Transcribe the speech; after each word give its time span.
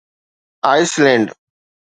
ice 0.71 0.93
land 1.03 1.27